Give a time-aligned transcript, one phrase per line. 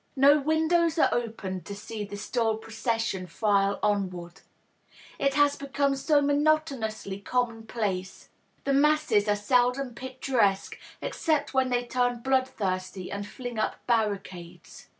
[0.15, 2.57] No windows are opened to see this dull?
[2.57, 4.41] recession file onward;
[5.19, 8.29] it has become so monotonously commonplace,
[8.65, 14.87] ^he masses are seldom picturesque except when they turn bloodthirsty and fling up barricades.